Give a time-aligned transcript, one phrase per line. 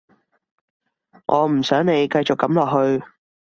[1.27, 2.65] 我唔想你繼續噉落
[2.99, 3.03] 去